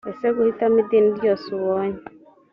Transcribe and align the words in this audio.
ese 0.11 0.27
guhitamo 0.35 0.77
idini 0.83 1.09
ryose 1.17 1.45
ubonye 1.57 2.01